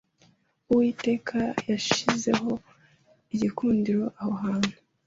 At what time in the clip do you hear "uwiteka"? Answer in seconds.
0.71-1.37